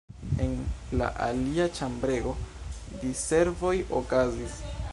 [0.43, 0.53] En
[1.01, 2.33] la alia ĉambrego
[3.05, 4.57] diservoj okazis.